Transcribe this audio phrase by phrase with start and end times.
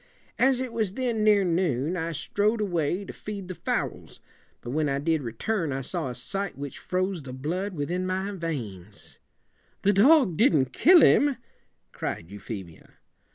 [0.39, 4.19] As it was then near noon, I strode away to feed the fowls;
[4.61, 8.07] but when I did return I saw a sight which froze the blood with in
[8.07, 9.19] my veins'"
[9.83, 11.37] "The dog didn't kill him?"
[11.91, 12.93] cried Euphemia.